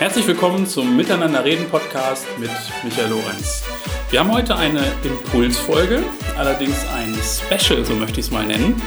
Herzlich 0.00 0.26
willkommen 0.26 0.66
zum 0.66 0.96
Miteinander 0.96 1.44
reden 1.44 1.68
Podcast 1.68 2.26
mit 2.38 2.48
Michael 2.82 3.10
Lorenz. 3.10 3.62
Wir 4.08 4.20
haben 4.20 4.32
heute 4.32 4.56
eine 4.56 4.82
Impulsfolge, 5.04 6.02
allerdings 6.38 6.86
ein 6.94 7.14
Special, 7.16 7.84
so 7.84 7.92
möchte 7.92 8.18
ich 8.18 8.24
es 8.24 8.32
mal 8.32 8.46
nennen. 8.46 8.80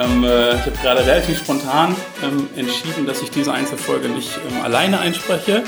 Ähm, 0.00 0.24
äh, 0.24 0.54
ich 0.54 0.60
habe 0.62 0.78
gerade 0.80 1.00
relativ 1.06 1.40
spontan 1.40 1.94
ähm, 2.24 2.48
entschieden, 2.56 3.04
dass 3.04 3.20
ich 3.20 3.30
diese 3.30 3.52
Einzelfolge 3.52 4.08
nicht 4.08 4.30
ähm, 4.48 4.62
alleine 4.62 4.98
einspreche, 4.98 5.62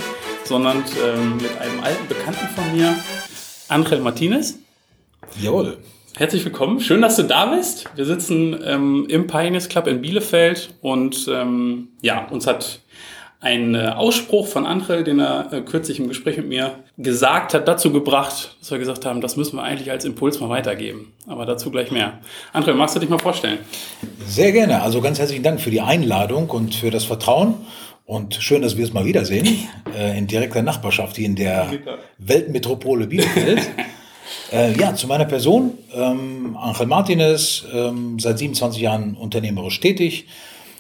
sondern 0.45 0.82
ähm, 1.05 1.36
mit 1.36 1.55
einem 1.60 1.80
alten 1.82 2.09
Bekannten 2.09 2.48
von 2.56 2.74
mir, 2.74 2.95
Angel 3.68 4.00
Martinez. 4.00 4.59
Jawohl. 5.38 5.77
Herzlich 6.16 6.46
willkommen, 6.46 6.80
schön, 6.80 7.02
dass 7.02 7.16
du 7.16 7.24
da 7.24 7.45
bist. 7.55 7.84
Wir 7.95 8.06
sitzen 8.06 8.59
ähm, 8.64 9.05
im 9.10 9.27
Pioneers 9.27 9.68
Club 9.68 9.86
in 9.86 10.00
Bielefeld 10.00 10.70
und 10.80 11.28
ähm, 11.30 11.88
ja, 12.00 12.27
uns 12.30 12.46
hat 12.46 12.80
ein 13.41 13.74
äh, 13.74 13.88
Ausspruch 13.88 14.48
von 14.48 14.66
Angel, 14.66 15.05
den 15.05 15.20
er 15.20 15.52
äh, 15.52 15.60
kürzlich 15.60 16.01
im 16.01 16.09
Gespräch 16.09 16.37
mit 16.38 16.48
mir 16.48 16.80
gesagt 16.96 17.55
hat, 17.55 17.69
dazu 17.69 17.92
gebracht, 17.92 18.56
dass 18.59 18.70
wir 18.73 18.79
gesagt 18.79 19.06
haben, 19.06 19.20
das 19.20 19.37
müssen 19.37 19.56
wir 19.56 19.62
eigentlich 19.62 19.91
als 19.91 20.05
Impuls 20.05 20.41
mal 20.41 20.48
weitergeben. 20.48 21.12
Aber 21.27 21.46
dazu 21.46 21.70
gleich 21.70 21.93
mehr. 21.93 22.19
Angel, 22.52 22.74
magst 22.74 22.96
du 22.96 23.01
dich 23.01 23.09
mal 23.09 23.19
vorstellen? 23.19 23.59
Sehr 24.27 24.51
gerne. 24.51 24.82
Also 24.82 25.01
ganz 25.01 25.20
herzlichen 25.20 25.45
Dank 25.45 25.60
für 25.60 25.70
die 25.70 25.80
Einladung 25.80 26.51
und 26.51 26.74
für 26.74 26.91
das 26.91 27.05
Vertrauen. 27.05 27.55
Und 28.06 28.34
schön, 28.34 28.62
dass 28.62 28.77
wir 28.77 28.84
es 28.84 28.93
mal 28.93 29.05
wiedersehen, 29.05 29.46
äh, 29.96 30.18
in 30.18 30.27
direkter 30.27 30.62
Nachbarschaft 30.62 31.16
hier 31.16 31.27
in 31.27 31.37
der 31.37 31.70
Weltmetropole 32.18 33.07
Bielefeld. 33.07 33.70
äh, 34.52 34.77
ja, 34.77 34.96
zu 34.96 35.07
meiner 35.07 35.27
Person. 35.27 35.74
Ähm, 35.95 36.57
Angel 36.60 36.87
Martinez, 36.87 37.65
ähm, 37.73 38.18
seit 38.18 38.38
27 38.38 38.82
Jahren 38.82 39.15
unternehmerisch 39.15 39.79
tätig 39.79 40.27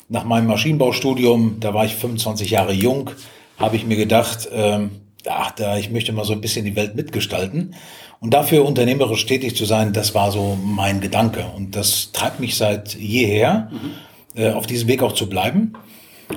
nach 0.08 0.24
meinem 0.24 0.46
Maschinenbaustudium, 0.46 1.56
da 1.60 1.74
war 1.74 1.84
ich 1.84 1.94
25 1.94 2.50
Jahre 2.50 2.72
jung, 2.72 3.10
habe 3.58 3.76
ich 3.76 3.84
mir 3.84 3.96
gedacht, 3.96 4.48
ähm, 4.52 4.90
ach, 5.28 5.50
da, 5.52 5.76
ich 5.76 5.90
möchte 5.90 6.12
mal 6.12 6.24
so 6.24 6.32
ein 6.32 6.40
bisschen 6.40 6.64
die 6.64 6.76
Welt 6.76 6.94
mitgestalten. 6.94 7.74
Und 8.20 8.34
dafür 8.34 8.64
unternehmerisch 8.64 9.26
tätig 9.26 9.54
zu 9.54 9.64
sein, 9.64 9.92
das 9.92 10.14
war 10.14 10.32
so 10.32 10.58
mein 10.62 11.00
Gedanke. 11.00 11.46
Und 11.56 11.76
das 11.76 12.10
treibt 12.12 12.40
mich 12.40 12.56
seit 12.56 12.94
jeher, 12.94 13.70
mhm. 13.70 14.40
äh, 14.40 14.50
auf 14.50 14.66
diesem 14.66 14.88
Weg 14.88 15.02
auch 15.02 15.12
zu 15.12 15.28
bleiben. 15.28 15.74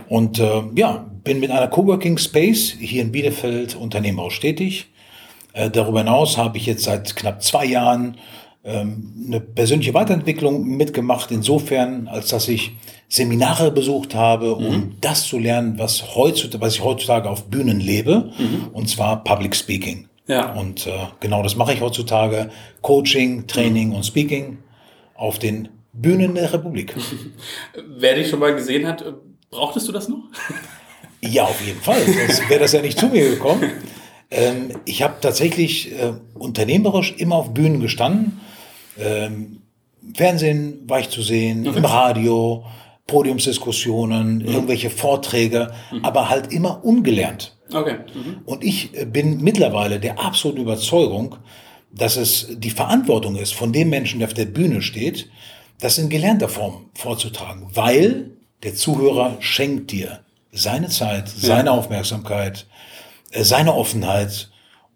Und 0.08 0.40
äh, 0.40 0.64
ja, 0.76 1.06
bin 1.24 1.40
mit 1.40 1.52
einer 1.52 1.68
Coworking 1.68 2.18
Space 2.18 2.76
hier 2.80 3.02
in 3.02 3.12
Bielefeld 3.12 3.76
unternehmerisch 3.76 4.40
tätig. 4.40 4.88
Äh, 5.54 5.70
darüber 5.70 6.00
hinaus 6.00 6.38
habe 6.38 6.58
ich 6.58 6.66
jetzt 6.66 6.84
seit 6.84 7.16
knapp 7.16 7.44
zwei 7.44 7.66
Jahren 7.66 8.18
eine 8.64 9.40
persönliche 9.40 9.94
Weiterentwicklung 9.94 10.64
mitgemacht, 10.64 11.32
insofern, 11.32 12.08
als 12.08 12.30
dass 12.30 12.48
ich 12.48 12.74
Seminare 13.10 13.72
besucht 13.72 14.14
habe, 14.14 14.56
um 14.56 14.76
mhm. 14.76 14.96
das 15.02 15.24
zu 15.24 15.40
lernen, 15.40 15.80
was, 15.80 16.16
heutzutage, 16.16 16.64
was 16.64 16.76
ich 16.76 16.84
heutzutage 16.84 17.30
auf 17.30 17.46
Bühnen 17.46 17.80
lebe, 17.80 18.32
mhm. 18.38 18.68
und 18.72 18.88
zwar 18.88 19.24
Public 19.24 19.56
Speaking. 19.56 20.08
Ja. 20.28 20.54
Und 20.54 20.88
äh, 20.88 20.92
genau 21.20 21.44
das 21.44 21.56
mache 21.56 21.74
ich 21.74 21.82
heutzutage. 21.82 22.52
Coaching, 22.82 23.48
Training 23.48 23.90
mhm. 23.90 23.96
und 23.96 24.06
Speaking 24.06 24.60
auf 25.16 25.40
den 25.40 25.70
Bühnen 25.94 26.36
der 26.36 26.54
Republik. 26.54 26.96
Wer 27.98 28.16
dich 28.16 28.30
schon 28.30 28.40
mal 28.40 28.56
gesehen 28.56 28.88
hat, 28.88 29.04
brauchtest 29.50 29.88
du 29.88 29.92
das 29.92 30.08
noch? 30.08 30.24
ja, 31.22 31.44
auf 31.44 31.62
jeden 31.66 31.82
Fall. 31.82 32.02
Sonst 32.02 32.50
wäre 32.50 32.62
das 32.62 32.72
ja 32.72 32.82
nicht 32.82 33.00
zu 33.00 33.08
mir 33.08 33.30
gekommen. 33.30 33.72
Ähm, 34.34 34.72
ich 34.86 35.04
habe 35.04 35.16
tatsächlich 35.20 35.92
äh, 35.92 36.14
unternehmerisch 36.36 37.14
immer 37.18 37.36
auf 37.36 37.54
Bühnen 37.54 37.82
gestanden. 37.82 38.40
Ähm, 38.98 39.62
Fernsehen 40.16 40.80
war 40.88 41.00
ich 41.00 41.10
zu 41.10 41.22
sehen, 41.22 41.68
okay. 41.68 41.78
im 41.78 41.86
Radio, 41.86 42.66
Podiumsdiskussionen, 43.08 44.38
mhm. 44.38 44.46
irgendwelche 44.46 44.90
Vorträge, 44.90 45.72
mhm. 45.92 46.06
aber 46.06 46.30
halt 46.30 46.52
immer 46.52 46.84
ungelernt. 46.84 47.58
Okay. 47.74 47.98
Mhm. 48.14 48.40
Und 48.46 48.64
ich 48.64 48.98
äh, 48.98 49.06
bin 49.06 49.42
mittlerweile 49.42 50.00
der 50.00 50.20
absoluten 50.20 50.62
Überzeugung, 50.62 51.38
dass 51.94 52.16
es 52.16 52.48
die 52.50 52.70
Verantwortung 52.70 53.36
ist 53.36 53.54
von 53.54 53.74
dem 53.74 53.90
Menschen, 53.90 54.20
der 54.20 54.30
auf 54.30 54.34
der 54.34 54.46
Bühne 54.46 54.82
steht, 54.82 55.30
das 55.80 55.98
in 55.98 56.10
gelernter 56.10 56.48
Form 56.48 56.90
vorzutragen, 56.94 57.68
weil 57.74 58.32
der 58.64 58.76
Zuhörer 58.76 59.38
schenkt 59.40 59.92
dir 59.92 60.20
seine 60.52 60.90
Zeit, 60.90 61.28
seine 61.28 61.70
ja. 61.70 61.76
Aufmerksamkeit, 61.76 62.68
äh, 63.32 63.44
seine 63.44 63.74
Offenheit 63.74 64.50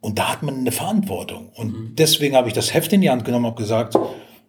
und 0.05 0.19
da 0.19 0.31
hat 0.31 0.43
man 0.43 0.59
eine 0.59 0.71
Verantwortung. 0.71 1.49
Und 1.55 1.73
mhm. 1.73 1.95
deswegen 1.95 2.35
habe 2.35 2.47
ich 2.47 2.53
das 2.53 2.75
Heft 2.75 2.93
in 2.93 3.01
die 3.01 3.09
Hand 3.09 3.25
genommen 3.25 3.45
und 3.45 3.55
gesagt, 3.55 3.97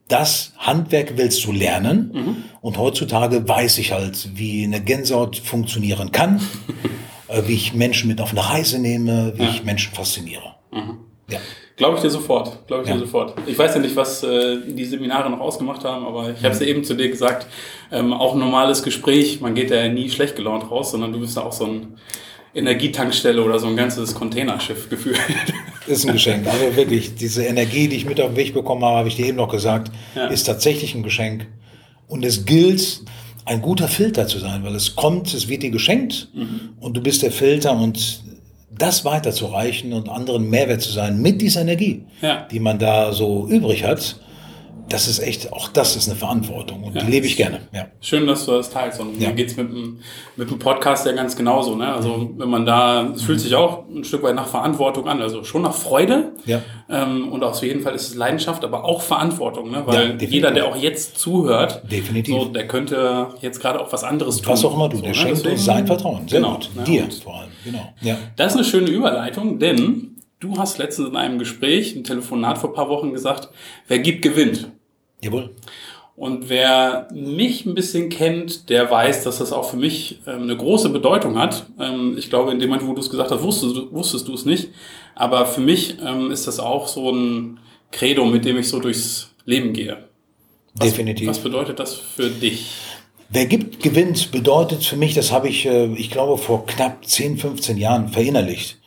das 0.07 0.53
Handwerk 0.59 1.17
willst 1.17 1.43
du 1.47 1.53
lernen. 1.53 2.11
Mhm. 2.13 2.37
Und 2.61 2.77
heutzutage 2.77 3.49
weiß 3.49 3.79
ich 3.79 3.93
halt, 3.93 4.29
wie 4.35 4.65
eine 4.65 4.83
Gänsehaut 4.83 5.39
funktionieren 5.39 6.13
kann, 6.13 6.43
äh, 7.29 7.41
wie 7.47 7.55
ich 7.55 7.73
Menschen 7.73 8.09
mit 8.09 8.21
auf 8.21 8.33
eine 8.33 8.47
Reise 8.47 8.79
nehme, 8.79 9.33
wie 9.37 9.45
ja. 9.45 9.49
ich 9.49 9.65
Menschen 9.65 9.95
fasziniere. 9.95 10.57
Mhm. 10.73 10.99
Ja. 11.31 11.39
Glaube 11.77 11.97
ich 11.97 12.03
dir 12.03 12.11
sofort, 12.11 12.67
glaube 12.67 12.83
ich 12.83 12.91
ja. 12.91 12.95
dir 12.95 13.01
sofort. 13.01 13.35
Ich 13.47 13.59
weiß 13.59 13.77
ja 13.77 13.81
nicht, 13.81 13.97
was 13.97 14.23
äh, 14.25 14.59
die 14.67 14.85
Seminare 14.85 15.31
noch 15.31 15.41
ausgemacht 15.41 15.85
haben, 15.85 16.05
aber 16.05 16.33
ich 16.33 16.45
habe 16.45 16.53
es 16.53 16.61
ja 16.61 16.67
eben 16.67 16.85
zu 16.85 16.93
dir 16.93 17.09
gesagt, 17.09 17.47
ähm, 17.91 18.13
auch 18.13 18.35
ein 18.35 18.41
normales 18.41 18.83
Gespräch, 18.83 19.41
man 19.41 19.55
geht 19.55 19.71
ja 19.71 19.89
nie 19.89 20.11
schlecht 20.11 20.37
gelaunt 20.37 20.71
raus, 20.71 20.91
sondern 20.91 21.13
du 21.13 21.21
bist 21.21 21.35
ja 21.35 21.45
auch 21.45 21.53
so 21.53 21.65
ein 21.65 21.97
Energietankstelle 22.57 23.43
oder 23.43 23.59
so 23.59 23.67
ein 23.67 23.77
ganzes 23.77 24.15
Containerschiff 24.15 24.89
gefühlt. 24.89 25.21
Ist 25.87 26.07
ein 26.07 26.15
Geschenk. 26.15 26.47
Also 26.47 26.75
wirklich, 26.75 27.15
diese 27.15 27.45
Energie, 27.45 27.87
die 27.87 27.97
ich 27.97 28.07
mit 28.07 28.21
auf 28.21 28.29
den 28.29 28.37
Weg 28.37 28.55
bekommen 28.55 28.85
habe, 28.85 28.97
habe 28.97 29.09
ich 29.09 29.17
dir 29.17 29.27
eben 29.27 29.37
noch 29.37 29.51
gesagt, 29.51 29.93
ja. 30.17 30.27
ist 30.27 30.45
tatsächlich 30.45 30.97
ein 30.97 31.05
Geschenk. 31.05 31.47
Und 32.09 32.25
es 32.25 32.45
gilt, 32.45 33.03
ein 33.45 33.63
guter 33.63 33.87
Filter 33.87 34.27
zu 34.27 34.41
sein, 34.41 34.65
weil 34.65 34.75
es 34.75 34.97
kommt, 34.97 35.33
es 35.33 35.49
wird 35.49 35.63
dir 35.63 35.71
geschenkt 35.71 36.29
mhm. 36.35 36.71
und 36.81 36.97
du 36.97 37.01
bist 37.01 37.23
der 37.23 37.31
Filter 37.31 37.79
und 37.79 38.25
das 38.77 39.05
weiterzureichen 39.05 39.93
und 39.93 40.09
anderen 40.09 40.51
Mehrwert 40.51 40.83
zu 40.83 40.91
sein 40.91 41.23
mit 41.23 41.41
dieser 41.41 41.61
Energie, 41.61 42.05
ja. 42.21 42.49
die 42.51 42.59
man 42.59 42.79
da 42.81 43.13
so 43.13 43.47
übrig 43.49 43.85
hat, 43.85 44.21
das 44.89 45.09
ist 45.09 45.19
echt, 45.19 45.53
auch 45.53 45.69
das 45.69 45.97
ist 45.97 46.09
eine 46.09 46.17
Verantwortung 46.17 46.85
und 46.85 46.95
ja. 46.95 47.03
die 47.03 47.11
lebe 47.11 47.27
ich 47.27 47.37
gerne. 47.37 47.61
Ja. 47.73 47.87
Schön, 48.01 48.27
dass 48.27 48.47
du 48.47 48.53
das 48.53 48.71
teilst. 48.71 49.01
Und 49.01 49.21
ja. 49.21 49.29
mir 49.29 49.35
geht's 49.35 49.57
mit 49.57 49.69
dem, 49.69 49.99
mit 50.37 50.51
dem 50.51 50.59
Podcast 50.59 51.07
ja 51.07 51.13
ganz 51.13 51.37
genauso. 51.37 51.75
Ne? 51.75 51.93
Also 51.93 52.31
wenn 52.37 52.49
man 52.49 52.67
da, 52.67 53.11
es 53.15 53.23
fühlt 53.23 53.41
sich 53.41 53.55
auch 53.55 53.89
ein 53.89 54.05
Stück 54.05 54.23
weit 54.23 54.35
nach 54.35 54.47
Verantwortung 54.47 55.09
an. 55.09 55.21
Also 55.21 55.45
schon 55.45 55.63
nach 55.63 55.75
Freude. 55.75 56.33
Ja. 56.45 56.63
Ähm, 56.89 57.33
und 57.33 57.43
auf 57.43 57.63
jeden 57.63 57.81
Fall 57.81 57.95
ist 57.95 58.09
es 58.09 58.15
Leidenschaft, 58.15 58.65
aber 58.65 58.85
auch 58.85 59.03
Verantwortung. 59.03 59.71
Ne? 59.71 59.83
Weil 59.87 60.23
jeder, 60.23 60.53
der 60.53 60.67
auch 60.67 60.77
jetzt 60.77 61.19
zuhört, 61.19 61.83
definitiv. 61.91 62.35
So, 62.35 62.45
der 62.47 62.69
könnte 62.69 63.29
jetzt 63.41 63.61
gerade 63.61 63.81
auch 63.81 63.93
was 63.93 64.05
anderes 64.05 64.37
tun. 64.39 64.53
Was 64.53 64.65
auch 64.65 64.75
immer 64.75 64.89
du, 64.89 64.97
so, 64.99 65.03
der 65.03 65.13
ne? 65.13 65.15
schenkt 65.17 65.47
uns 65.47 65.65
sein 65.65 65.87
Vertrauen. 65.87 66.29
Sehr 66.29 66.41
genau. 66.41 66.55
Gut. 66.55 66.71
Ne? 66.77 66.85
Dir 66.85 67.09
vor 67.23 67.41
allem. 67.41 67.51
Genau. 67.65 67.93
Ja. 68.03 68.17
Das 68.37 68.53
ist 68.53 68.59
eine 68.59 68.65
schöne 68.65 68.91
Überleitung, 68.91 69.59
denn 69.59 70.13
Du 70.39 70.59
hast 70.59 70.77
letztens 70.77 71.09
in 71.09 71.17
einem 71.17 71.39
Gespräch, 71.39 71.97
ein 71.97 72.05
Telefonat 72.05 72.59
vor 72.59 72.71
ein 72.71 72.75
paar 72.75 72.91
Wochen 72.91 73.13
gesagt, 73.13 73.49
wer 73.89 73.99
gibt, 73.99 74.21
gewinnt. 74.21 74.71
Jawohl. 75.27 75.51
Und 76.17 76.49
wer 76.49 77.09
mich 77.13 77.67
ein 77.67 77.75
bisschen 77.75 78.09
kennt, 78.09 78.71
der 78.71 78.91
weiß, 78.91 79.25
dass 79.25 79.39
das 79.39 79.53
auch 79.53 79.69
für 79.69 79.77
mich 79.77 80.21
ähm, 80.27 80.45
eine 80.45 80.57
große 80.57 80.89
Bedeutung 80.89 81.39
hat. 81.39 81.67
Ähm, 81.79 82.17
ich 82.17 82.31
glaube, 82.31 82.53
in 82.53 82.59
dem 82.59 82.71
Moment, 82.71 82.89
wo 82.89 82.95
du 82.95 83.01
es 83.01 83.11
gesagt 83.11 83.31
hast, 83.31 83.43
wusstest, 83.43 83.77
wusstest 83.91 84.27
du 84.27 84.33
es 84.33 84.47
nicht. 84.47 84.71
Aber 85.15 85.45
für 85.45 85.61
mich 85.61 85.97
ähm, 86.03 86.31
ist 86.31 86.47
das 86.47 86.59
auch 86.59 86.89
so 86.89 87.11
ein 87.11 87.61
Credo, 87.93 88.25
mit 88.25 88.47
dem 88.47 88.57
ich 88.57 88.69
so 88.69 88.81
durchs 88.81 89.31
Leben 89.45 89.75
gehe. 89.75 89.99
Was, 90.75 90.89
Definitiv. 90.89 91.29
Was 91.29 91.39
bedeutet 91.39 91.79
das 91.79 91.95
für 91.95 92.31
dich? 92.31 92.67
Wer 93.29 93.47
gibt, 93.47 93.83
gewinnt, 93.83 94.31
bedeutet 94.31 94.85
für 94.85 94.97
mich, 94.97 95.15
das 95.15 95.33
habe 95.33 95.49
ich, 95.49 95.67
äh, 95.67 95.93
ich 95.97 96.11
glaube, 96.11 96.39
vor 96.39 96.65
knapp 96.65 97.05
10, 97.05 97.37
15 97.37 97.77
Jahren 97.77 98.09
verinnerlicht. 98.09 98.79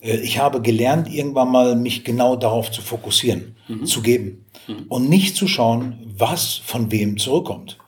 Äh, 0.00 0.18
ich 0.18 0.38
habe 0.38 0.60
gelernt, 0.62 1.12
irgendwann 1.12 1.50
mal 1.50 1.76
mich 1.76 2.04
genau 2.04 2.36
darauf 2.36 2.70
zu 2.70 2.82
fokussieren, 2.82 3.56
mhm. 3.68 3.86
zu 3.86 4.02
geben 4.02 4.46
mhm. 4.66 4.86
und 4.88 5.08
nicht 5.08 5.36
zu 5.36 5.46
schauen, 5.46 5.98
was 6.16 6.54
von 6.64 6.90
wem 6.90 7.18
zurückkommt. 7.18 7.78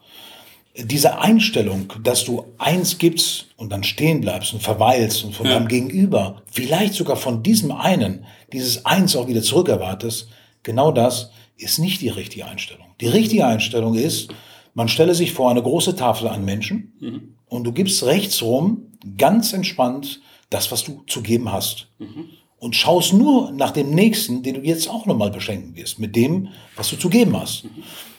Diese 0.75 1.19
Einstellung, 1.19 1.93
dass 2.03 2.25
du 2.25 2.47
eins 2.57 2.97
gibst 2.97 3.49
und 3.57 3.71
dann 3.71 3.85
stehen 3.85 4.23
bleibst 4.23 4.55
und 4.55 4.63
verweilst 4.63 5.23
und 5.23 5.35
von 5.35 5.45
ja. 5.47 5.55
deinem 5.55 5.69
Gegenüber, 5.69 6.43
vielleicht 6.51 6.95
sogar 6.95 7.17
von 7.17 7.43
diesem 7.43 7.73
einen, 7.73 8.25
dieses 8.55 8.87
eins 8.87 9.15
auch 9.15 9.29
wieder 9.29 9.43
zurückerwartest, 9.43 10.29
genau 10.63 10.91
das 10.91 11.31
ist 11.59 11.79
nicht 11.79 12.01
die 12.01 12.09
richtige 12.09 12.47
Einstellung. 12.47 12.87
Die 13.03 13.09
richtige 13.09 13.47
Einstellung 13.47 13.95
ist, 13.95 14.33
man 14.73 14.89
stelle 14.89 15.15
sich 15.15 15.33
vor 15.33 15.51
eine 15.51 15.63
große 15.63 15.95
Tafel 15.95 16.29
an 16.29 16.45
Menschen 16.45 16.95
mhm. 17.01 17.35
und 17.49 17.65
du 17.65 17.73
gibst 17.73 18.03
rechts 18.05 18.41
rum 18.41 18.87
ganz 19.19 19.53
entspannt 19.53 20.23
das, 20.53 20.71
was 20.73 20.85
du 20.85 21.03
zu 21.07 21.23
geben 21.23 21.51
hast. 21.53 21.89
Mhm 21.99 22.29
und 22.63 22.77
schaust 22.77 23.13
nur 23.13 23.51
nach 23.51 23.73
dem 23.73 23.91
nächsten, 23.91 24.45
den 24.45 24.55
du 24.55 24.61
jetzt 24.61 24.89
auch 24.89 25.05
nochmal 25.05 25.33
beschenken 25.33 25.75
wirst, 25.75 25.99
mit 25.99 26.15
dem, 26.15 26.51
was 26.77 26.91
du 26.91 26.97
zu 26.97 27.09
geben 27.09 27.37
hast. 27.37 27.65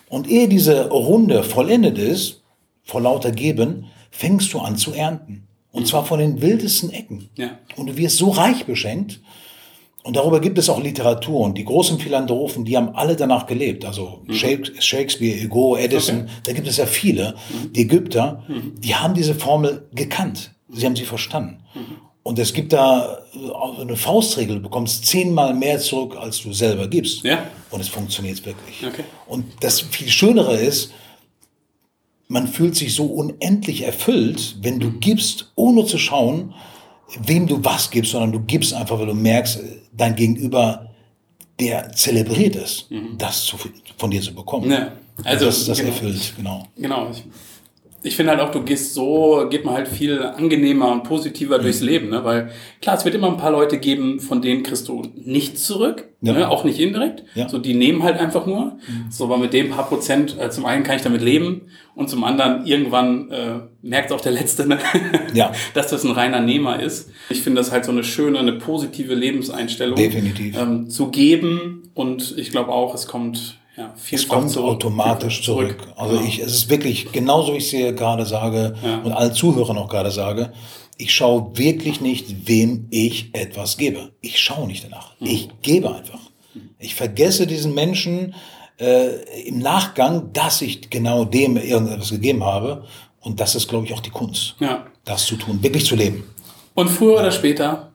Und 0.10 0.30
ehe 0.30 0.50
diese 0.50 0.90
Runde 0.90 1.44
vollendet 1.44 1.98
ist, 1.98 2.44
vor 2.84 3.00
lauter 3.00 3.32
Geben, 3.32 3.86
fängst 4.12 4.52
du 4.52 4.60
an 4.60 4.76
zu 4.76 4.92
ernten. 4.92 5.48
Und 5.72 5.88
zwar 5.88 6.04
von 6.04 6.20
den 6.20 6.42
wildesten 6.42 6.92
Ecken. 6.92 7.30
Ja. 7.38 7.58
Und 7.78 7.88
du 7.88 7.96
wirst 7.96 8.18
so 8.18 8.32
reich 8.32 8.66
beschenkt. 8.66 9.22
Und 10.04 10.18
darüber 10.18 10.42
gibt 10.42 10.58
es 10.58 10.70
auch 10.70 10.84
Literatur. 10.84 11.40
Und 11.40 11.58
die 11.58 11.64
großen 11.64 11.98
Philanthropen, 11.98 12.66
die 12.66 12.76
haben 12.76 12.94
alle 12.96 13.16
danach 13.16 13.48
gelebt. 13.48 13.86
Also 13.86 14.24
mhm. 14.26 14.34
Shakespeare, 14.34 15.42
Hugo, 15.42 15.78
Edison, 15.78 16.24
okay. 16.24 16.32
da 16.44 16.52
gibt 16.52 16.68
es 16.68 16.76
ja 16.76 16.86
viele. 16.86 17.36
Mhm. 17.50 17.72
Die 17.72 17.82
Ägypter, 17.84 18.44
mhm. 18.50 18.74
die 18.78 18.94
haben 18.94 19.14
diese 19.14 19.36
Formel 19.36 19.88
gekannt. 19.94 20.52
Sie 20.68 20.86
haben 20.86 20.98
sie 20.98 21.06
verstanden. 21.06 21.64
Mhm. 22.24 22.30
Und 22.30 22.40
es 22.40 22.54
gibt 22.54 22.74
da 22.74 23.20
äh, 23.34 23.82
eine 23.82 23.96
Faustregel, 23.96 24.58
du 24.58 24.64
bekommst 24.64 25.06
zehnmal 25.06 25.54
mehr 25.54 25.80
zurück, 25.80 26.16
als 26.18 26.42
du 26.42 26.54
selber 26.54 26.88
gibst. 26.88 27.24
Ja. 27.24 27.48
Und 27.70 27.82
es 27.82 27.90
funktioniert 27.90 28.46
wirklich. 28.46 28.86
Okay. 28.86 29.04
Und 29.28 29.46
das 29.60 29.82
viel 29.82 30.10
Schönere 30.10 30.56
ist, 30.56 30.92
man 32.28 32.48
fühlt 32.48 32.76
sich 32.76 32.96
so 32.96 33.06
unendlich 33.06 33.84
erfüllt, 33.84 34.56
wenn 34.62 34.80
du 34.80 34.92
gibst, 35.00 35.52
ohne 35.56 35.86
zu 35.86 35.98
schauen, 35.98 36.54
wem 37.22 37.46
du 37.48 37.64
was 37.64 37.92
gibst, 37.92 38.12
sondern 38.12 38.32
du 38.32 38.40
gibst 38.40 38.74
einfach, 38.74 38.98
weil 38.98 39.06
du 39.06 39.14
merkst, 39.14 39.60
dein 39.92 40.16
Gegenüber, 40.16 40.90
der 41.60 41.92
zelebriert 41.92 42.56
es, 42.56 42.88
das 43.18 43.44
zu, 43.44 43.58
von 43.98 44.10
dir 44.10 44.22
zu 44.22 44.34
bekommen. 44.34 44.72
Ja. 44.72 44.94
Also, 45.24 45.46
das, 45.46 45.66
das 45.66 45.78
genau. 45.78 45.92
erfüllt, 45.92 46.34
genau. 46.36 46.68
Genau. 46.76 47.12
Ich, 47.12 47.24
ich 48.06 48.16
finde 48.18 48.32
halt 48.34 48.42
auch, 48.42 48.52
du 48.52 48.62
gehst 48.64 48.94
so, 48.94 49.48
geht 49.50 49.64
man 49.66 49.76
halt 49.76 49.88
viel 49.88 50.22
angenehmer 50.22 50.92
und 50.92 51.04
positiver 51.04 51.58
durchs 51.60 51.80
Mhm. 51.82 51.88
Leben, 51.88 52.10
ne? 52.10 52.24
Weil 52.26 52.52
klar, 52.82 52.98
es 52.98 53.06
wird 53.06 53.16
immer 53.16 53.28
ein 53.28 53.38
paar 53.38 53.52
Leute 53.52 53.78
geben, 53.78 54.20
von 54.20 54.42
denen 54.42 54.62
kriegst 54.64 54.88
du 54.90 55.04
nichts 55.16 55.64
zurück, 55.66 56.10
Ja. 56.22 56.34
ne? 56.34 56.50
auch 56.50 56.64
nicht 56.66 56.80
indirekt. 56.80 57.24
Ja. 57.34 57.46
Mhm. 57.46 57.50
So, 57.50 57.58
die 57.60 57.74
nehmen 57.74 58.04
halt 58.04 58.20
einfach 58.20 58.46
nur. 58.46 58.78
So, 59.10 59.24
aber 59.24 59.38
mit 59.38 59.54
dem 59.54 59.70
paar 59.70 59.88
Prozent, 59.88 60.38
äh, 60.40 60.50
zum 60.50 60.66
einen 60.66 60.84
kann 60.84 60.98
ich 60.98 61.02
damit 61.02 61.22
leben 61.22 61.62
und 61.96 62.10
zum 62.10 62.24
anderen 62.26 62.66
irgendwann 62.66 63.32
äh, 63.32 63.60
merkt 63.82 64.12
auch 64.12 64.22
der 64.22 64.34
Letzte, 64.34 64.68
ne? 64.68 64.80
Ja. 65.34 65.52
dass 65.74 65.88
das 65.88 66.04
ein 66.04 66.12
reiner 66.12 66.42
Nehmer 66.42 66.82
ist. 66.82 67.10
Ich 67.30 67.42
finde 67.42 67.60
das 67.62 67.72
halt 67.72 67.86
so 67.86 67.92
eine 67.92 68.04
schöne, 68.04 68.38
eine 68.40 68.54
positive 68.54 69.14
Lebenseinstellung. 69.16 69.96
Definitiv. 69.96 70.58
Ähm, 70.60 70.90
zu 70.90 71.08
geben 71.10 71.84
und 71.94 72.38
ich 72.38 72.52
glaube 72.52 72.70
auch, 72.72 72.94
es 72.96 73.08
kommt 73.08 73.60
ja, 73.78 73.94
Es 74.12 74.28
kommt 74.28 74.56
automatisch 74.58 75.42
zurück. 75.44 75.78
Also 75.96 76.16
Genau. 76.18 76.28
ich, 76.28 76.40
es 76.40 76.54
ist 76.54 76.70
wirklich 76.70 77.12
genauso, 77.12 77.54
wie 77.54 77.58
ich 77.58 77.74
es 77.74 77.96
gerade 77.96 78.26
sage 78.26 78.76
Ja. 78.84 79.00
und 79.00 79.12
allen 79.12 79.34
Zuhörern 79.34 79.78
auch 79.78 79.90
gerade 79.90 80.12
sage. 80.12 80.54
Ich 80.98 81.14
schaue 81.14 81.52
wirklich 81.58 82.02
nicht, 82.02 82.48
wem 82.48 82.88
ich 82.92 83.34
etwas 83.34 83.78
gebe. 83.78 84.12
Ich 84.22 84.40
schaue 84.40 84.68
nicht 84.68 84.84
danach. 84.84 85.20
Mhm. 85.20 85.28
Ich 85.28 85.50
gebe 85.62 85.94
einfach. 85.94 86.20
Ich 86.78 86.94
vergesse 86.96 87.48
diesen 87.48 87.74
Menschen 87.74 88.36
äh, 88.80 89.44
im 89.48 89.60
Nachgang, 89.60 90.34
dass 90.34 90.62
ich 90.62 90.90
genau 90.90 91.26
dem 91.26 91.58
irgendetwas 91.58 92.10
gegeben 92.12 92.44
habe. 92.44 92.86
Und 93.22 93.40
das 93.40 93.56
ist, 93.56 93.70
glaube 93.70 93.86
ich, 93.86 93.94
auch 93.94 94.02
die 94.02 94.10
Kunst, 94.10 94.56
Ja. 94.60 94.86
das 95.06 95.26
zu 95.26 95.36
tun, 95.38 95.64
wirklich 95.64 95.86
zu 95.86 95.96
leben. 95.96 96.24
Und 96.76 96.90
früher 96.90 97.20
oder 97.20 97.32
später 97.32 97.93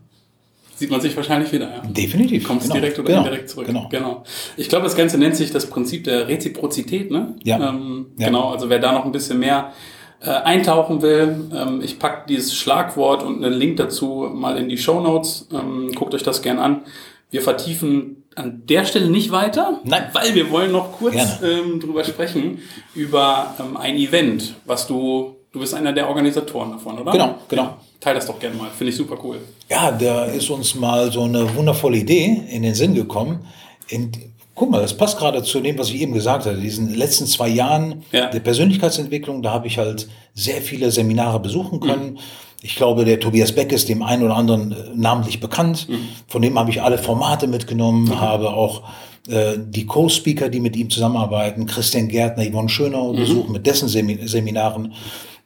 sieht 0.79 0.91
man 0.91 1.01
sich 1.01 1.17
wahrscheinlich 1.17 1.53
wieder. 1.53 1.69
Ja. 1.71 1.83
Definitiv. 1.89 2.47
Kommt 2.47 2.63
Genau. 2.63 2.75
direkt 2.75 2.99
oder 2.99 3.09
Genau. 3.09 3.19
indirekt 3.25 3.51
zurück. 3.51 3.67
Genau. 3.91 4.23
Ich 4.57 4.69
glaube, 4.69 4.85
das 4.85 4.97
Ganze 4.97 5.19
nennt 5.19 5.35
sich 5.37 5.51
das 5.51 5.67
Prinzip 5.67 6.05
der 6.05 6.29
Reziprozität. 6.29 7.11
Ne? 7.11 7.35
Ja. 7.43 7.71
Ähm, 7.71 8.07
Ja. 8.17 8.27
Genau, 8.27 8.51
also 8.51 8.69
wer 8.71 8.79
da 8.79 8.93
noch 8.93 9.05
ein 9.05 9.13
bisschen 9.13 9.39
mehr 9.41 9.73
äh, 10.21 10.31
eintauchen 10.31 11.01
will, 11.03 11.49
ähm, 11.55 11.81
ich 11.83 11.99
packe 11.99 12.27
dieses 12.29 12.55
Schlagwort 12.55 13.23
und 13.23 13.45
einen 13.45 13.55
Link 13.55 13.77
dazu 13.77 14.29
mal 14.33 14.57
in 14.59 14.69
die 14.69 14.77
Show 14.79 15.01
Notes. 15.01 15.47
Ähm, 15.53 15.93
guckt 15.95 16.13
euch 16.15 16.25
das 16.25 16.43
gern 16.43 16.59
an. 16.59 16.83
Wir 17.31 17.41
vertiefen 17.43 18.25
an 18.35 18.63
der 18.69 18.85
Stelle 18.85 19.11
nicht 19.11 19.31
weiter, 19.33 19.81
Nein. 19.85 20.05
weil 20.13 20.35
wir 20.35 20.51
wollen 20.51 20.73
noch 20.73 20.93
kurz 20.99 21.41
ähm, 21.43 21.79
drüber 21.81 22.03
sprechen, 22.05 22.59
über 22.95 23.55
ähm, 23.61 23.77
ein 23.77 23.97
Event, 23.97 24.55
was 24.65 24.87
du, 24.87 25.37
du 25.53 25.61
bist 25.61 25.75
einer 25.75 25.93
der 25.93 26.09
Organisatoren 26.09 26.73
davon, 26.73 26.99
oder? 26.99 27.13
Genau, 27.13 27.35
genau. 27.49 27.63
Ja, 27.63 27.79
teil 28.01 28.15
das 28.15 28.27
doch 28.27 28.39
gerne 28.39 28.57
mal, 28.57 28.69
finde 28.77 28.91
ich 28.93 28.97
super 28.97 29.17
cool. 29.25 29.39
Ja, 29.69 29.91
da 29.93 30.25
ist 30.27 30.49
uns 30.51 30.75
mal 30.75 31.11
so 31.13 31.23
eine 31.23 31.55
wundervolle 31.55 31.99
Idee 31.99 32.43
in 32.51 32.63
den 32.63 32.75
Sinn 32.75 32.95
gekommen. 32.95 33.41
In, 33.89 34.13
guck 34.55 34.71
mal, 34.71 34.81
das 34.83 34.97
passt 34.97 35.19
gerade 35.19 35.43
zu 35.43 35.61
dem, 35.61 35.79
was 35.79 35.89
ich 35.91 36.01
eben 36.01 36.13
gesagt 36.13 36.47
hatte. 36.47 36.57
Diesen 36.59 36.95
letzten 36.95 37.27
zwei 37.27 37.49
Jahren 37.49 38.03
Ja. 38.13 38.27
der 38.27 38.41
Persönlichkeitsentwicklung, 38.41 39.43
da 39.43 39.53
habe 39.53 39.67
ich 39.67 39.79
halt 39.79 40.09
sehr 40.35 40.61
viele 40.63 40.91
Seminare 40.91 41.41
besuchen 41.41 41.81
können. 41.81 42.19
Ich 42.61 42.75
glaube, 42.75 43.05
der 43.05 43.21
Tobias 43.21 43.53
Beck 43.53 43.71
ist 43.73 43.89
dem 43.89 44.03
einen 44.03 44.25
oder 44.25 44.37
anderen 44.37 44.73
äh, 44.73 44.77
namentlich 44.95 45.39
bekannt. 45.41 45.87
Von 46.27 46.43
dem 46.43 46.59
habe 46.59 46.71
ich 46.71 46.83
alle 46.83 46.99
Formate 46.99 47.47
mitgenommen, 47.47 48.21
habe 48.21 48.51
auch 48.51 48.83
äh, 49.29 49.55
die 49.59 49.87
Co-Speaker, 49.87 50.49
die 50.49 50.59
mit 50.59 50.75
ihm 50.77 50.91
zusammenarbeiten, 50.91 51.67
Christian 51.67 52.09
Gärtner, 52.09 52.45
Yvonne 52.51 52.69
Schönau 52.69 53.13
besucht 53.13 53.49
mit 53.51 53.65
dessen 53.67 53.89
Semi 53.89 54.27
Seminaren. 54.27 54.93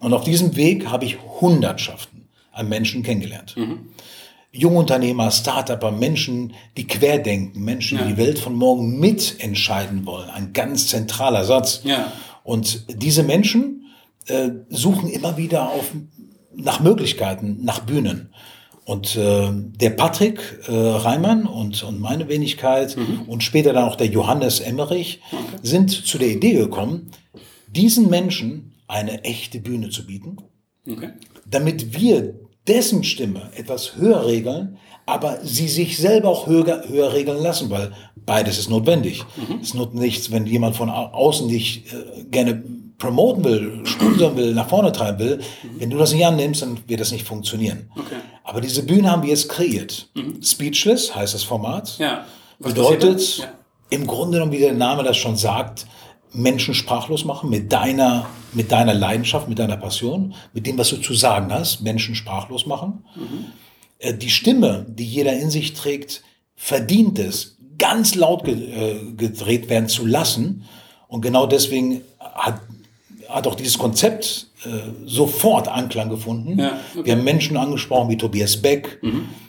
Und 0.02 0.12
auf 0.14 0.24
diesem 0.24 0.56
Weg 0.56 0.86
habe 0.88 1.04
ich 1.04 1.16
Hundertschaften 1.40 2.28
an 2.52 2.68
Menschen 2.68 3.02
kennengelernt. 3.02 3.54
Jungunternehmer, 4.50 5.30
Startupper, 5.30 5.92
Menschen, 5.92 6.52
die 6.76 6.86
querdenken, 6.86 7.62
Menschen, 7.64 7.98
die 7.98 8.04
Ja. 8.04 8.10
die 8.10 8.16
Welt 8.18 8.38
von 8.38 8.54
morgen 8.54 8.98
mitentscheiden 9.00 10.04
wollen. 10.04 10.28
Ein 10.28 10.52
ganz 10.52 10.88
zentraler 10.88 11.44
Satz. 11.44 11.80
Ja. 11.84 12.12
Und 12.44 12.84
diese 13.02 13.22
Menschen 13.22 13.86
äh, 14.26 14.50
suchen 14.68 15.08
immer 15.08 15.36
wieder 15.36 15.70
auf, 15.70 15.92
nach 16.54 16.80
Möglichkeiten, 16.80 17.58
nach 17.62 17.80
Bühnen. 17.80 18.30
Und 18.84 19.14
äh, 19.16 19.48
der 19.52 19.90
Patrick 19.90 20.40
äh, 20.66 20.72
Reimann 20.72 21.46
und, 21.46 21.82
und 21.84 22.00
meine 22.00 22.28
Wenigkeit 22.28 22.96
und 23.28 23.42
später 23.44 23.72
dann 23.72 23.84
auch 23.84 23.94
der 23.96 24.08
Johannes 24.08 24.58
Emmerich 24.58 25.20
sind 25.62 25.90
zu 25.90 26.18
der 26.18 26.28
Idee 26.28 26.54
gekommen, 26.54 27.12
diesen 27.68 28.10
Menschen 28.10 28.71
eine 28.92 29.24
echte 29.24 29.58
Bühne 29.60 29.88
zu 29.90 30.06
bieten 30.06 30.36
Okay. 30.90 31.10
damit 31.46 31.98
wir 32.00 32.34
dessen 32.66 33.02
Stimme 33.04 33.50
etwas 33.56 33.96
höher 33.96 34.26
regeln, 34.26 34.76
aber 35.06 35.38
sie 35.44 35.68
sich 35.68 35.96
selber 35.96 36.28
auch 36.28 36.46
höher, 36.46 36.84
höher 36.88 37.12
regeln 37.12 37.42
lassen, 37.42 37.70
weil 37.70 37.92
beides 38.16 38.58
ist 38.58 38.68
notwendig. 38.70 39.24
Es 39.60 39.74
nutzt 39.74 39.94
nichts, 39.94 40.30
wenn 40.30 40.46
jemand 40.46 40.76
von 40.76 40.90
au- 40.90 41.10
außen 41.12 41.48
dich 41.48 41.84
äh, 41.92 42.24
gerne 42.24 42.62
promoten 42.98 43.42
will, 43.44 43.80
sponsern 43.84 44.36
will, 44.36 44.54
nach 44.54 44.68
vorne 44.68 44.92
treiben 44.92 45.18
will. 45.18 45.40
Wenn 45.78 45.90
du 45.90 45.98
das 45.98 46.12
nicht 46.12 46.24
annimmst, 46.24 46.62
dann 46.62 46.78
wird 46.86 47.00
das 47.00 47.10
nicht 47.10 47.26
funktionieren. 47.26 47.90
Okay. 47.96 48.16
Aber 48.44 48.60
diese 48.60 48.84
Bühne 48.84 49.10
haben 49.10 49.22
wir 49.22 49.30
jetzt 49.30 49.48
kreiert. 49.48 50.08
Speechless 50.42 51.14
heißt 51.14 51.34
das 51.34 51.42
Format. 51.44 51.98
Ja. 51.98 52.24
Was 52.60 52.74
Bedeutet 52.74 53.40
dann? 53.40 53.48
im 53.90 54.06
Grunde 54.06 54.38
genommen, 54.38 54.52
wie 54.52 54.58
der 54.58 54.72
Name 54.74 55.02
das 55.02 55.16
schon 55.16 55.36
sagt, 55.36 55.86
Menschen 56.34 56.74
sprachlos 56.74 57.24
machen 57.24 57.50
mit 57.50 57.72
deiner, 57.72 58.26
mit 58.52 58.72
deiner 58.72 58.94
Leidenschaft, 58.94 59.48
mit 59.48 59.58
deiner 59.58 59.76
Passion, 59.76 60.34
mit 60.52 60.66
dem, 60.66 60.78
was 60.78 60.88
du 60.90 60.96
zu 60.96 61.14
sagen 61.14 61.52
hast, 61.52 61.82
Menschen 61.82 62.14
sprachlos 62.14 62.66
machen. 62.66 63.04
Äh, 63.98 64.14
Die 64.14 64.30
Stimme, 64.30 64.86
die 64.88 65.04
jeder 65.04 65.34
in 65.34 65.50
sich 65.50 65.74
trägt, 65.74 66.22
verdient 66.56 67.18
es, 67.18 67.56
ganz 67.78 68.14
laut 68.14 68.46
äh, 68.46 69.12
gedreht 69.16 69.68
werden 69.68 69.88
zu 69.88 70.06
lassen. 70.06 70.64
Und 71.08 71.20
genau 71.20 71.46
deswegen 71.46 72.02
hat, 72.18 72.60
hat 73.28 73.46
auch 73.46 73.54
dieses 73.54 73.76
Konzept 73.76 74.48
äh, 74.64 74.68
sofort 75.04 75.68
Anklang 75.68 76.08
gefunden. 76.08 76.58
Ja, 76.58 76.78
okay. 76.94 77.04
Wir 77.04 77.12
haben 77.14 77.24
Menschen 77.24 77.56
angesprochen 77.56 78.08
wie 78.10 78.16
Tobias 78.16 78.56
Beck, 78.56 79.00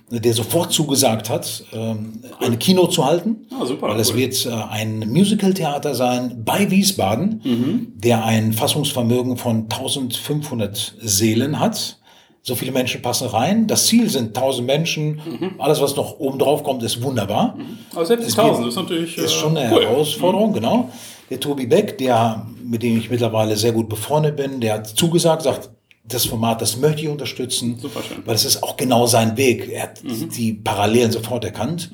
der 0.10 0.34
sofort 0.34 0.72
zugesagt 0.72 1.30
hat, 1.30 1.64
ähm, 1.74 2.22
eine 2.40 2.58
Kino 2.58 2.88
zu 2.88 3.04
halten. 3.06 3.48
Ah, 3.60 3.66
super, 3.66 3.88
Weil 3.90 4.00
es 4.00 4.12
cool. 4.12 4.18
wird 4.18 4.46
äh, 4.46 4.50
ein 4.50 5.00
Musical-Theater 5.10 5.96
sein 5.96 6.44
bei 6.46 6.70
Wiesbaden, 6.70 7.42
Mhm. 7.44 7.88
der 7.96 8.24
ein 8.24 8.54
Fassungsvermögen 8.54 9.38
von 9.38 9.68
1500 9.70 10.96
Seelen 11.02 11.60
hat. 11.60 11.98
So 12.46 12.56
viele 12.56 12.74
Menschen 12.74 13.02
passen 13.02 13.28
rein. 13.30 13.68
Das 13.68 13.86
Ziel 13.88 14.10
sind 14.10 14.36
1000 14.36 14.68
Menschen. 14.68 15.22
Mhm. 15.26 15.52
Alles, 15.60 15.80
was 15.82 15.96
noch 15.96 16.20
oben 16.20 16.38
drauf 16.40 16.62
kommt, 16.64 16.84
ist 16.84 17.02
wunderbar. 17.02 17.58
Aber 17.96 18.06
selbst 18.06 18.28
Es 18.28 18.38
1000 18.38 18.60
wird- 18.60 18.70
ist 18.70 18.76
natürlich 18.76 19.18
ist 19.18 19.26
äh, 19.26 19.30
schon 19.30 19.58
eine 19.58 19.74
cool. 19.74 19.84
Herausforderung, 19.86 20.52
genau. 20.54 20.90
Der 21.30 21.40
Tobi 21.40 21.66
Beck, 21.66 21.98
der, 21.98 22.46
mit 22.64 22.84
dem 22.84 22.98
ich 22.98 23.10
mittlerweile 23.10 23.56
sehr 23.56 23.72
gut 23.72 23.88
befreundet 23.88 24.36
bin, 24.36 24.60
der 24.60 24.74
hat 24.76 24.88
zugesagt, 24.88 25.44
sagt, 25.44 25.70
das 26.06 26.26
Format, 26.26 26.62
das 26.62 26.78
möchte 26.78 27.02
ich 27.02 27.08
unterstützen. 27.08 27.78
Super 27.80 28.02
schön. 28.04 28.18
Mhm. 28.20 28.28
Weil 28.28 28.36
es 28.36 28.46
ist 28.46 28.62
auch 28.64 28.76
genau 28.78 29.06
sein 29.06 29.38
Weg. 29.38 29.70
Er 29.70 29.84
hat 29.84 30.02
die 30.04 30.54
Parallelen 30.54 31.12
sofort 31.12 31.44
erkannt. 31.46 31.92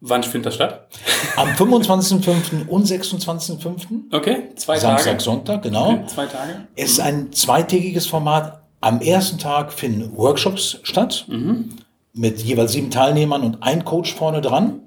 Wann 0.00 0.22
findet 0.22 0.46
das 0.46 0.54
statt? 0.54 0.88
Am 1.36 1.48
25.05. 1.48 2.68
und 2.68 2.86
26.05. 2.86 4.14
Okay, 4.14 4.50
zwei 4.54 4.78
Samstag, 4.78 5.04
Tage. 5.12 5.22
Sonntag, 5.22 5.62
genau. 5.62 5.92
Okay, 5.92 6.06
zwei 6.06 6.26
Tage. 6.26 6.66
Es 6.76 6.92
ist 6.92 7.00
ein 7.00 7.32
zweitägiges 7.32 8.06
Format. 8.06 8.62
Am 8.80 9.00
ersten 9.00 9.38
Tag 9.38 9.72
finden 9.72 10.16
Workshops 10.16 10.78
statt. 10.82 11.24
Mhm. 11.28 11.70
Mit 12.12 12.40
jeweils 12.42 12.72
sieben 12.72 12.90
Teilnehmern 12.90 13.42
und 13.42 13.62
ein 13.62 13.84
Coach 13.84 14.14
vorne 14.14 14.40
dran. 14.40 14.80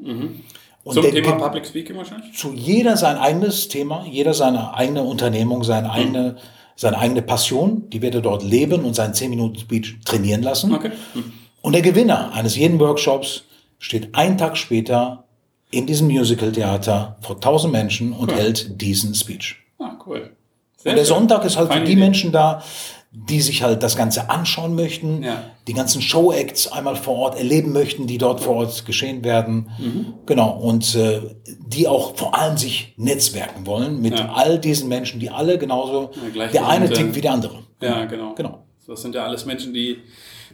Und 0.83 0.93
Zum 0.93 1.03
Thema 1.03 1.33
Public 1.33 1.65
Speaking 1.67 1.97
wahrscheinlich? 1.97 2.35
zu 2.35 2.53
jeder 2.53 2.97
sein 2.97 3.17
eigenes 3.17 3.67
Thema, 3.67 4.05
jeder 4.09 4.33
seine 4.33 4.73
eigene 4.73 5.03
Unternehmung, 5.03 5.63
seine 5.63 5.91
eigene, 5.91 6.37
seine 6.79 6.97
eigene 6.97 7.21
Passion, 7.21 7.89
die 7.89 8.01
wird 8.01 8.15
er 8.15 8.21
dort 8.21 8.41
leben 8.41 8.85
und 8.85 8.93
seinen 8.93 9.13
10 9.13 9.29
Minuten 9.29 9.59
Speech 9.59 9.97
trainieren 10.05 10.41
lassen. 10.41 10.73
Okay. 10.73 10.91
Hm. 11.11 11.33
Und 11.61 11.73
der 11.73 11.81
Gewinner 11.81 12.31
eines 12.31 12.55
jeden 12.55 12.79
Workshops 12.79 13.43
steht 13.79 14.15
einen 14.15 14.37
Tag 14.37 14.55
später 14.55 15.25
in 15.71 15.85
diesem 15.87 16.07
Musical-Theater 16.07 17.17
vor 17.19 17.35
1000 17.35 17.73
Menschen 17.73 18.13
und 18.13 18.31
hält 18.31 18.79
diesen 18.81 19.13
Speech. 19.13 19.57
Ah, 19.77 19.97
cool. 20.07 20.31
Sehr 20.77 20.93
Und 20.93 20.95
der 20.95 21.03
schön. 21.03 21.15
Sonntag 21.15 21.43
ist 21.43 21.57
halt 21.57 21.67
für 21.67 21.73
Feine 21.73 21.85
die 21.85 21.91
Idee. 21.91 21.99
Menschen 21.99 22.31
da, 22.31 22.63
die 23.11 23.41
sich 23.41 23.63
halt 23.63 23.81
das 23.81 23.97
Ganze 23.97 24.29
anschauen 24.29 24.75
möchten, 24.75 25.23
Ja. 25.23 25.43
die 25.67 25.73
ganzen 25.73 25.99
Show-Acts 26.01 26.71
einmal 26.71 26.95
vor 26.95 27.15
Ort 27.15 27.37
erleben 27.37 27.71
möchten, 27.73 28.05
die 28.05 28.19
dort 28.19 28.39
vor 28.39 28.57
Ort 28.57 28.85
geschehen 28.85 29.23
werden. 29.23 29.71
Mhm. 29.79 30.13
Genau. 30.27 30.51
Und 30.51 30.93
äh, 30.95 31.21
die 31.67 31.87
auch 31.87 32.15
vor 32.15 32.37
allem 32.37 32.57
sich 32.57 32.93
netzwerken 32.97 33.65
wollen 33.65 33.99
mit 33.99 34.19
Ja. 34.19 34.31
all 34.33 34.59
diesen 34.59 34.89
Menschen, 34.89 35.19
die 35.19 35.31
alle 35.31 35.57
genauso, 35.57 36.11
Ja, 36.35 36.47
der 36.47 36.67
eine 36.67 36.89
tickt 36.89 37.15
wie 37.15 37.21
der 37.21 37.33
andere. 37.33 37.63
Ja, 37.81 38.05
genau. 38.05 38.35
Genau. 38.35 38.59
Das 38.85 39.01
sind 39.01 39.15
ja 39.15 39.23
alles 39.25 39.45
Menschen, 39.45 39.73
die, 39.73 39.97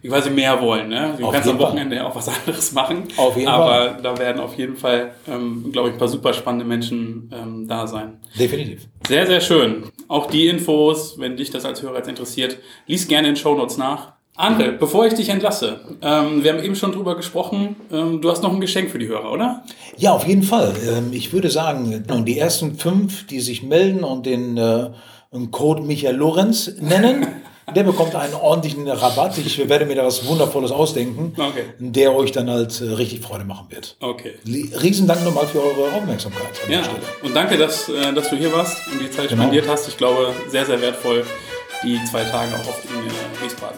quasi 0.07 0.29
mehr 0.29 0.61
wollen. 0.61 0.89
Ne? 0.89 1.15
Du 1.17 1.25
Auf 1.25 1.33
kannst 1.33 1.47
am 1.49 1.57
Fall. 1.57 1.67
Wochenende 1.67 1.95
ja 1.97 2.07
auch 2.07 2.15
was 2.15 2.27
anderes 2.39 2.71
machen. 2.73 3.03
Auf 3.17 3.35
jeden 3.35 3.47
aber 3.47 3.65
Fall. 3.65 3.99
da 4.03 4.17
werden 4.17 4.41
auf 4.41 4.55
jeden 4.57 4.75
Fall, 4.75 5.11
ähm, 5.27 5.71
glaube 5.71 5.89
ich, 5.89 5.95
ein 5.95 5.97
paar 5.99 6.07
super 6.07 6.33
spannende 6.33 6.65
Menschen 6.65 7.29
ähm, 7.33 7.67
da 7.67 7.87
sein. 7.87 8.19
Definitiv. 8.39 8.87
Sehr, 9.07 9.25
sehr 9.27 9.41
schön. 9.41 9.83
Auch 10.07 10.27
die 10.27 10.47
Infos, 10.47 11.19
wenn 11.19 11.37
dich 11.37 11.49
das 11.51 11.65
als 11.65 11.81
Hörer 11.81 11.97
jetzt 11.97 12.09
interessiert, 12.09 12.57
lies 12.87 13.07
gerne 13.07 13.27
in 13.29 13.33
den 13.35 13.39
Shownotes 13.39 13.77
nach. 13.77 14.13
André, 14.37 14.71
bevor 14.71 15.05
ich 15.05 15.13
dich 15.13 15.29
entlasse, 15.29 15.79
ähm, 16.01 16.43
wir 16.43 16.51
haben 16.51 16.61
eben 16.61 16.75
schon 16.75 16.91
drüber 16.91 17.15
gesprochen, 17.15 17.77
ähm, 17.89 18.21
du 18.21 18.29
hast 18.29 18.43
noch 18.43 18.51
ein 18.53 18.59
Geschenk 18.59 18.89
für 18.89 18.99
die 18.99 19.07
Hörer, 19.07 19.31
oder? 19.31 19.63
Ja, 19.95 20.11
auf 20.11 20.27
jeden 20.27 20.43
Fall. 20.43 20.73
Ähm, 20.85 21.13
Ich 21.13 21.31
würde 21.31 21.49
sagen, 21.49 22.03
und 22.11 22.25
die 22.25 22.37
ersten 22.37 22.75
fünf, 22.75 23.25
die 23.27 23.39
sich 23.39 23.63
melden 23.63 24.03
und 24.03 24.25
den 24.25 24.57
äh, 24.57 24.89
Code 25.51 25.83
Michael 25.83 26.17
Lorenz 26.17 26.69
nennen, 26.81 27.25
der 27.75 27.83
bekommt 27.83 28.15
einen 28.15 28.33
ordentlichen 28.33 28.87
Rabatt. 28.87 29.37
Ich 29.37 29.67
werde 29.69 29.85
mir 29.85 29.95
da 29.95 30.05
was 30.05 30.25
Wundervolles 30.25 30.71
ausdenken, 30.71 31.33
Okay. 31.37 31.65
der 31.79 32.15
euch 32.15 32.31
dann 32.31 32.49
halt 32.49 32.79
äh, 32.81 32.85
richtig 32.93 33.21
Freude 33.21 33.43
machen 33.45 33.67
wird. 33.69 33.97
Okay. 33.99 34.33
Li- 34.45 34.71
Riesendank 34.81 35.23
nochmal 35.23 35.45
für 35.47 35.61
eure 35.61 35.93
Aufmerksamkeit 35.93 36.47
an 36.65 36.71
Ja, 36.71 36.79
und 37.23 37.35
danke, 37.35 37.57
dass, 37.57 37.89
äh, 37.89 38.13
dass 38.13 38.29
du 38.29 38.35
hier 38.37 38.51
warst 38.53 38.77
und 38.91 38.99
die 39.01 39.11
Zeit 39.11 39.29
Genau. 39.29 39.43
spendiert 39.43 39.67
hast. 39.67 39.87
Ich 39.87 39.97
glaube, 39.97 40.33
sehr, 40.49 40.65
sehr 40.65 40.79
wertvoll, 40.81 41.23
die 41.83 41.99
zwei 42.09 42.23
Tage 42.23 42.53
auch 42.55 42.67
auf 42.67 42.81
in 42.85 43.05
äh, 43.07 43.43
Wiesbaden. 43.45 43.77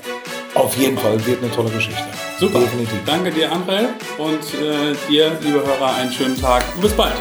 Auf 0.54 0.76
jeden 0.78 0.98
Fall 0.98 1.24
wird 1.26 1.44
eine 1.44 1.52
tolle 1.52 1.70
Geschichte. 1.70 2.02
Super. 2.40 2.60
Definitiv. 2.60 3.00
Danke 3.06 3.32
dir, 3.32 3.52
André, 3.52 3.88
und 4.18 4.40
äh, 4.62 4.96
dir, 5.10 5.32
liebe 5.44 5.60
Hörer, 5.66 5.96
einen 5.96 6.12
schönen 6.12 6.40
Tag 6.40 6.64
und 6.76 6.82
bis 6.82 6.94
bald. 6.94 7.14